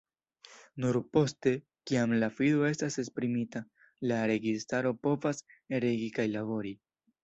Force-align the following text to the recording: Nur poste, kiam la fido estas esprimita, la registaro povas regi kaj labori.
Nur 0.85 0.97
poste, 1.17 1.53
kiam 1.91 2.17
la 2.25 2.31
fido 2.39 2.65
estas 2.71 2.99
esprimita, 3.05 3.63
la 4.15 4.21
registaro 4.35 4.97
povas 5.05 5.49
regi 5.89 6.13
kaj 6.21 6.31
labori. 6.39 6.79